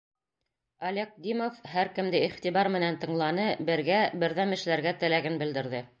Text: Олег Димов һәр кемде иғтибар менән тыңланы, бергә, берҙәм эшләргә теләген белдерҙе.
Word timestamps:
Олег 0.91 1.11
Димов 1.25 1.59
һәр 1.73 1.91
кемде 1.99 2.21
иғтибар 2.29 2.71
менән 2.77 2.99
тыңланы, 3.05 3.45
бергә, 3.69 4.03
берҙәм 4.25 4.57
эшләргә 4.59 4.99
теләген 5.05 5.39
белдерҙе. 5.45 5.89